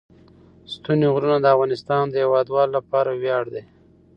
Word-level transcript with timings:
ستوني 0.73 1.07
غرونه 1.13 1.37
د 1.41 1.45
افغانستان 1.55 2.03
د 2.09 2.15
هیوادوالو 2.23 2.75
لپاره 2.77 3.09
ویاړ 3.21 3.43
دی. 3.53 3.63